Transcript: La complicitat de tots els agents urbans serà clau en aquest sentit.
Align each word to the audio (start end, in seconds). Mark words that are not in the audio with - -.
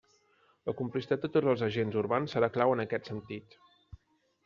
La 0.69 0.73
complicitat 0.79 1.27
de 1.27 1.31
tots 1.35 1.51
els 1.53 1.63
agents 1.69 1.99
urbans 2.03 2.35
serà 2.37 2.53
clau 2.59 2.77
en 2.79 2.85
aquest 2.89 3.15
sentit. 3.15 3.59